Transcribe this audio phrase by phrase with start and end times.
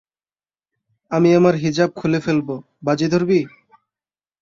[1.11, 2.47] আমি আমার হিজাব খুলে ফেলব,
[2.83, 3.39] বাজি ধরবি?